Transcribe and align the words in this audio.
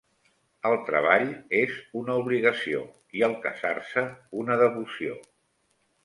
El 0.67 0.75
treball 0.85 1.25
és 1.57 1.75
una 1.99 2.15
obligació, 2.21 2.79
i 3.19 3.23
el 3.27 3.35
casar-se 3.43 4.05
una 4.45 4.57
devoció 4.63 5.19